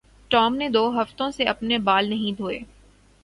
Tom 0.31 0.55
نے 0.55 0.69
دو 0.69 0.81
ہفتوں 0.91 1.29
سے 1.31 1.43
اپنے 1.45 1.77
بال 1.79 2.09
نہیں 2.09 2.37
دھوئے 2.37 2.59